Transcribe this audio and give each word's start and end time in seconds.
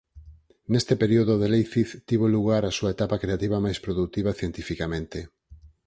Neste 0.73 0.93
período 1.03 1.33
de 1.37 1.47
Leipzig 1.53 1.89
tivo 2.09 2.25
lugar 2.35 2.63
a 2.65 2.75
súa 2.77 2.93
etapa 2.95 3.21
creativa 3.23 3.63
máis 3.65 3.77
produtiva 3.85 4.37
cientificamente. 4.39 5.19